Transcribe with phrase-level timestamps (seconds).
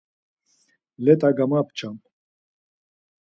[1.05, 1.95] Leta gamapçam.